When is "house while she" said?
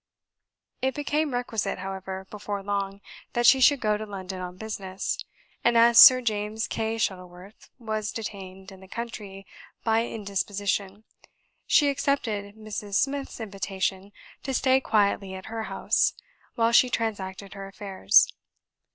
15.65-16.89